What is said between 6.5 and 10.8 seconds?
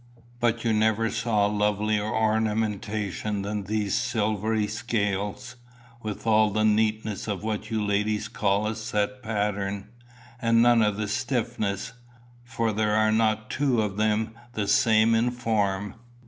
neatness of what you ladies call a set pattern, and